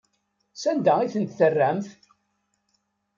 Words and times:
Sanda 0.61 0.93
ay 0.99 1.09
tent-terramt? 1.13 1.87